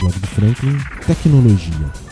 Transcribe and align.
blog 0.00 0.14
do 0.14 0.26
Franklin, 0.28 0.78
tecnologia. 1.06 2.09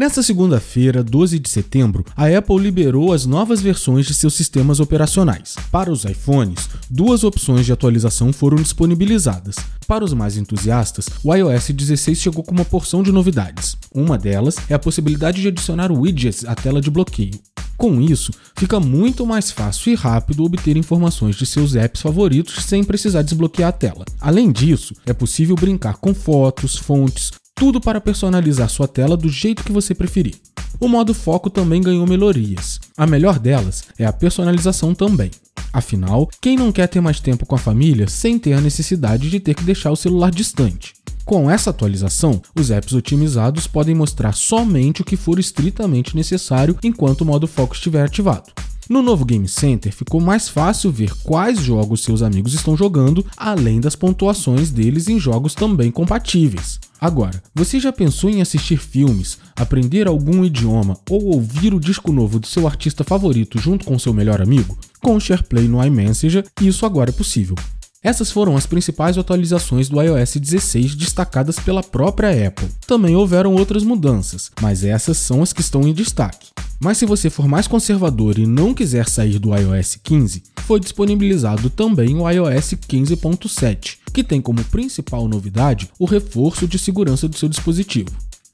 Nesta 0.00 0.22
segunda-feira, 0.22 1.04
12 1.04 1.38
de 1.38 1.46
setembro, 1.46 2.06
a 2.16 2.26
Apple 2.26 2.56
liberou 2.56 3.12
as 3.12 3.26
novas 3.26 3.60
versões 3.60 4.06
de 4.06 4.14
seus 4.14 4.32
sistemas 4.32 4.80
operacionais. 4.80 5.56
Para 5.70 5.92
os 5.92 6.06
iPhones, 6.06 6.70
duas 6.88 7.22
opções 7.22 7.66
de 7.66 7.72
atualização 7.74 8.32
foram 8.32 8.56
disponibilizadas. 8.56 9.56
Para 9.86 10.02
os 10.02 10.14
mais 10.14 10.38
entusiastas, 10.38 11.04
o 11.22 11.34
iOS 11.34 11.68
16 11.68 12.16
chegou 12.16 12.42
com 12.42 12.54
uma 12.54 12.64
porção 12.64 13.02
de 13.02 13.12
novidades. 13.12 13.76
Uma 13.94 14.16
delas 14.16 14.56
é 14.70 14.74
a 14.74 14.78
possibilidade 14.78 15.42
de 15.42 15.48
adicionar 15.48 15.92
widgets 15.92 16.46
à 16.46 16.54
tela 16.54 16.80
de 16.80 16.90
bloqueio. 16.90 17.38
Com 17.76 18.00
isso, 18.00 18.32
fica 18.56 18.80
muito 18.80 19.26
mais 19.26 19.50
fácil 19.50 19.92
e 19.92 19.96
rápido 19.96 20.44
obter 20.44 20.78
informações 20.78 21.36
de 21.36 21.44
seus 21.44 21.74
apps 21.74 22.00
favoritos 22.00 22.64
sem 22.64 22.82
precisar 22.82 23.20
desbloquear 23.20 23.68
a 23.68 23.72
tela. 23.72 24.06
Além 24.18 24.50
disso, 24.50 24.94
é 25.04 25.12
possível 25.12 25.56
brincar 25.56 25.98
com 25.98 26.14
fotos, 26.14 26.76
fontes, 26.76 27.32
tudo 27.60 27.78
para 27.78 28.00
personalizar 28.00 28.70
sua 28.70 28.88
tela 28.88 29.18
do 29.18 29.28
jeito 29.28 29.62
que 29.62 29.70
você 29.70 29.94
preferir. 29.94 30.34
O 30.80 30.88
modo 30.88 31.12
foco 31.12 31.50
também 31.50 31.82
ganhou 31.82 32.06
melhorias. 32.06 32.80
A 32.96 33.06
melhor 33.06 33.38
delas 33.38 33.84
é 33.98 34.06
a 34.06 34.12
personalização 34.14 34.94
também. 34.94 35.30
Afinal, 35.70 36.26
quem 36.40 36.56
não 36.56 36.72
quer 36.72 36.86
ter 36.86 37.02
mais 37.02 37.20
tempo 37.20 37.44
com 37.44 37.54
a 37.54 37.58
família 37.58 38.08
sem 38.08 38.38
ter 38.38 38.54
a 38.54 38.62
necessidade 38.62 39.28
de 39.28 39.38
ter 39.38 39.52
que 39.52 39.62
deixar 39.62 39.90
o 39.90 39.96
celular 39.96 40.30
distante? 40.30 40.94
Com 41.22 41.50
essa 41.50 41.68
atualização, 41.68 42.40
os 42.58 42.70
apps 42.70 42.94
otimizados 42.94 43.66
podem 43.66 43.94
mostrar 43.94 44.32
somente 44.32 45.02
o 45.02 45.04
que 45.04 45.14
for 45.14 45.38
estritamente 45.38 46.16
necessário 46.16 46.78
enquanto 46.82 47.20
o 47.20 47.26
modo 47.26 47.46
foco 47.46 47.74
estiver 47.74 48.02
ativado. 48.02 48.50
No 48.88 49.02
novo 49.02 49.22
Game 49.22 49.46
Center 49.46 49.92
ficou 49.92 50.18
mais 50.18 50.48
fácil 50.48 50.90
ver 50.90 51.12
quais 51.22 51.60
jogos 51.60 52.02
seus 52.02 52.22
amigos 52.22 52.54
estão 52.54 52.74
jogando, 52.74 53.24
além 53.36 53.82
das 53.82 53.94
pontuações 53.94 54.70
deles 54.70 55.08
em 55.08 55.20
jogos 55.20 55.54
também 55.54 55.90
compatíveis. 55.90 56.80
Agora, 57.00 57.42
você 57.54 57.80
já 57.80 57.90
pensou 57.90 58.28
em 58.28 58.42
assistir 58.42 58.76
filmes, 58.76 59.38
aprender 59.56 60.06
algum 60.06 60.44
idioma 60.44 60.98
ou 61.08 61.34
ouvir 61.34 61.72
o 61.72 61.80
disco 61.80 62.12
novo 62.12 62.38
do 62.38 62.46
seu 62.46 62.66
artista 62.66 63.02
favorito 63.02 63.58
junto 63.58 63.86
com 63.86 63.98
seu 63.98 64.12
melhor 64.12 64.42
amigo? 64.42 64.78
Com 65.00 65.16
o 65.16 65.20
SharePlay 65.20 65.66
no 65.66 65.82
iMessenger, 65.82 66.44
isso 66.60 66.84
agora 66.84 67.08
é 67.08 67.12
possível. 67.12 67.56
Essas 68.02 68.30
foram 68.30 68.54
as 68.56 68.66
principais 68.66 69.16
atualizações 69.16 69.88
do 69.88 70.00
iOS 70.00 70.36
16 70.36 70.94
destacadas 70.94 71.58
pela 71.58 71.82
própria 71.82 72.48
Apple. 72.48 72.68
Também 72.86 73.16
houveram 73.16 73.54
outras 73.54 73.82
mudanças, 73.82 74.50
mas 74.60 74.84
essas 74.84 75.16
são 75.16 75.42
as 75.42 75.52
que 75.54 75.60
estão 75.62 75.88
em 75.88 75.94
destaque. 75.94 76.48
Mas 76.82 76.96
se 76.96 77.04
você 77.04 77.28
for 77.28 77.46
mais 77.46 77.68
conservador 77.68 78.38
e 78.38 78.46
não 78.46 78.72
quiser 78.72 79.06
sair 79.06 79.38
do 79.38 79.54
iOS 79.54 79.98
15, 80.02 80.42
foi 80.60 80.80
disponibilizado 80.80 81.68
também 81.68 82.16
o 82.16 82.28
iOS 82.28 82.72
15.7, 82.88 83.98
que 84.14 84.24
tem 84.24 84.40
como 84.40 84.64
principal 84.64 85.28
novidade 85.28 85.90
o 85.98 86.06
reforço 86.06 86.66
de 86.66 86.78
segurança 86.78 87.28
do 87.28 87.36
seu 87.36 87.50
dispositivo. 87.50 88.10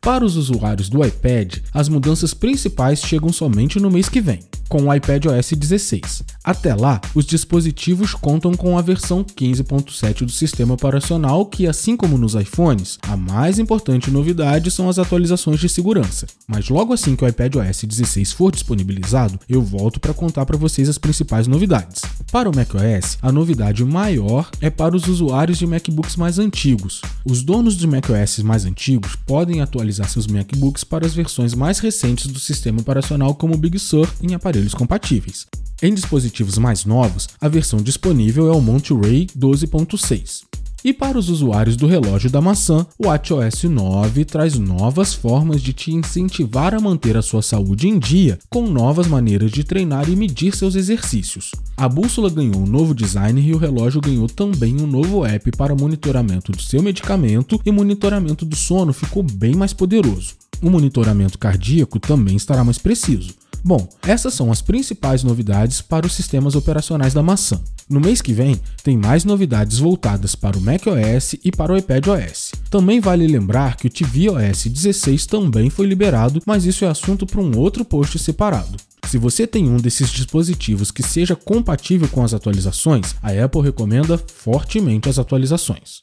Para 0.06 0.24
os 0.24 0.36
usuários 0.36 0.88
do 0.88 1.04
iPad, 1.04 1.56
as 1.74 1.88
mudanças 1.88 2.32
principais 2.32 3.00
chegam 3.00 3.32
somente 3.32 3.80
no 3.80 3.90
mês 3.90 4.08
que 4.08 4.20
vem 4.20 4.38
com 4.68 4.82
o 4.82 4.94
iPad 4.94 5.26
OS 5.26 5.52
16. 5.52 6.22
Até 6.42 6.74
lá, 6.74 7.00
os 7.14 7.24
dispositivos 7.24 8.14
contam 8.14 8.54
com 8.54 8.78
a 8.78 8.82
versão 8.82 9.24
15.7 9.24 10.24
do 10.24 10.30
sistema 10.30 10.74
operacional, 10.74 11.46
que, 11.46 11.66
assim 11.66 11.96
como 11.96 12.18
nos 12.18 12.34
iPhones, 12.34 12.98
a 13.02 13.16
mais 13.16 13.58
importante 13.58 14.10
novidade 14.10 14.70
são 14.70 14.88
as 14.88 14.98
atualizações 14.98 15.58
de 15.58 15.68
segurança. 15.68 16.27
Mas 16.46 16.68
logo 16.68 16.92
assim 16.92 17.16
que 17.16 17.24
o 17.24 17.28
iPad 17.28 17.56
OS 17.56 17.84
16 17.84 18.33
for 18.33 18.52
disponibilizado, 18.52 19.39
eu 19.48 19.62
volto 19.62 19.98
para 19.98 20.14
contar 20.14 20.46
para 20.46 20.56
vocês 20.56 20.89
as 20.89 20.98
principais 20.98 21.46
novidades. 21.46 22.02
Para 22.30 22.50
o 22.50 22.55
macOS, 22.55 23.18
a 23.22 23.33
novidade 23.33 23.84
maior 23.84 24.50
é 24.61 24.70
para 24.70 24.96
os 24.96 25.06
usuários 25.06 25.58
de 25.58 25.66
MacBooks 25.66 26.16
mais 26.16 26.39
antigos. 26.39 27.02
Os 27.24 27.42
donos 27.42 27.77
de 27.77 27.86
macOS 27.86 28.39
mais 28.39 28.64
antigos 28.64 29.16
podem 29.27 29.61
atualizar 29.61 29.95
seus 30.05 30.27
MacBooks 30.27 30.84
para 30.84 31.07
as 31.07 31.14
versões 31.14 31.55
mais 31.55 31.79
recentes 31.79 32.27
do 32.27 32.39
sistema 32.39 32.80
operacional, 32.80 33.34
como 33.34 33.55
o 33.55 33.58
Big 33.58 33.79
Sur, 33.79 34.08
em 34.23 34.34
aparelhos 34.34 34.74
compatíveis. 34.74 35.46
Em 35.83 35.92
dispositivos 35.92 36.58
mais 36.58 36.84
novos, 36.84 37.29
a 37.40 37.48
versão 37.48 37.80
disponível 37.80 38.48
é 38.48 38.52
o 38.52 38.61
Monterey 38.61 39.27
12.6. 39.36 40.42
E 40.85 40.92
para 40.92 41.19
os 41.19 41.29
usuários 41.29 41.77
do 41.77 41.87
relógio 41.87 42.31
da 42.31 42.41
maçã, 42.41 42.87
o 42.98 43.09
WatchOS 43.09 43.64
9 43.64 44.25
traz 44.25 44.59
novas 44.59 45.14
formas 45.14 45.61
de 45.61 45.73
te 45.73 45.92
incentivar 45.92 46.75
a 46.75 46.81
manter 46.81 47.17
a 47.17 47.23
sua 47.23 47.42
saúde 47.42 47.89
em 47.89 47.98
dia, 47.98 48.39
com 48.48 48.69
novas 48.69 49.07
maneiras 49.07 49.51
de 49.51 49.64
treinar 49.64 50.09
e 50.09 50.14
medir 50.14 50.55
seus 50.55 50.75
exercícios. 50.75 51.51
A 51.77 51.89
bússola 51.89 52.31
ganhou 52.31 52.59
um 52.59 52.67
novo 52.67 52.95
design 52.95 53.41
e 53.41 53.53
o 53.53 53.59
relógio 53.59 54.01
ganhou 54.01 54.29
também 54.29 54.81
um 54.81 54.87
novo 54.87 55.25
app 55.25 55.51
para 55.53 55.75
monitoramento 55.75 56.53
do 56.53 56.63
seu 56.63 56.83
medicamento 56.83 57.61
e 57.64 57.73
monitoramento 57.73 58.45
do 58.45 58.57
sono 58.57 58.93
ficou 58.93 59.23
bem 59.23 59.55
mais 59.55 59.73
poderoso. 59.73 60.35
O 60.63 60.70
monitoramento 60.70 61.39
cardíaco 61.39 61.98
também 61.98 62.37
estará 62.37 62.64
mais 62.64 62.79
preciso. 62.79 63.35
Bom, 63.64 63.89
essas 64.07 64.33
são 64.33 64.53
as 64.53 64.63
principais 64.63 65.25
novidades 65.25 65.81
para 65.81 66.07
os 66.07 66.14
sistemas 66.14 66.55
operacionais 66.55 67.13
da 67.13 67.23
maçã. 67.23 67.61
No 67.89 68.01
mês 68.01 68.20
que 68.20 68.33
vem, 68.33 68.61
tem 68.83 68.98
mais 68.98 69.24
novidades 69.24 69.79
voltadas 69.79 70.35
para 70.35 70.58
o 70.58 70.61
macOS 70.61 71.36
e 71.45 71.52
para 71.52 71.73
o 71.73 71.77
iPadOS. 71.77 72.51
Também 72.69 72.98
vale 72.98 73.29
lembrar 73.29 73.77
que 73.77 73.86
o 73.86 73.91
tvOS 73.91 74.67
16 74.67 75.24
também 75.27 75.70
foi 75.70 75.86
liberado, 75.86 76.42
mas 76.45 76.64
isso 76.64 76.85
é 76.85 76.89
assunto 76.89 77.25
para 77.25 77.41
um 77.41 77.57
outro 77.57 77.85
post 77.85 78.19
separado. 78.19 78.77
Se 79.07 79.19
você 79.19 79.46
tem 79.46 79.69
um 79.69 79.77
desses 79.77 80.11
dispositivos 80.11 80.91
que 80.91 81.01
seja 81.01 81.36
compatível 81.36 82.08
com 82.08 82.25
as 82.25 82.35
atualizações, 82.35 83.14
a 83.23 83.30
Apple 83.30 83.63
recomenda 83.63 84.19
fortemente 84.19 85.08
as 85.08 85.17
atualizações. 85.17 86.02